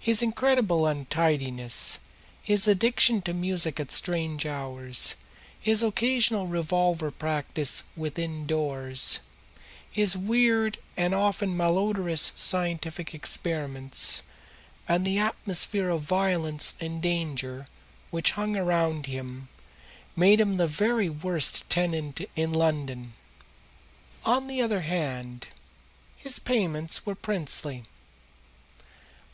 His 0.00 0.22
incredible 0.22 0.86
untidiness, 0.86 1.98
his 2.42 2.66
addiction 2.66 3.20
to 3.20 3.34
music 3.34 3.78
at 3.78 3.92
strange 3.92 4.46
hours, 4.46 5.14
his 5.60 5.82
occasional 5.82 6.46
revolver 6.46 7.10
practice 7.10 7.84
within 7.94 8.46
doors, 8.46 9.20
his 9.92 10.16
weird 10.16 10.78
and 10.96 11.14
often 11.14 11.54
malodorous 11.54 12.32
scientific 12.34 13.14
experiments, 13.14 14.22
and 14.88 15.04
the 15.06 15.18
atmosphere 15.18 15.90
of 15.90 16.00
violence 16.00 16.72
and 16.80 17.02
danger 17.02 17.66
which 18.10 18.30
hung 18.40 18.56
around 18.56 19.04
him 19.04 19.48
made 20.16 20.40
him 20.40 20.56
the 20.56 20.66
very 20.66 21.10
worst 21.10 21.68
tenant 21.68 22.22
in 22.34 22.54
London. 22.54 23.12
On 24.24 24.46
the 24.46 24.62
other 24.62 24.80
hand, 24.80 25.48
his 26.16 26.38
payments 26.38 27.04
were 27.04 27.14
princely. 27.14 27.82